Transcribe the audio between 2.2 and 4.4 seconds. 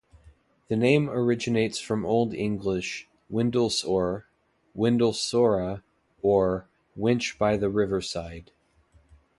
English "Windles-ore",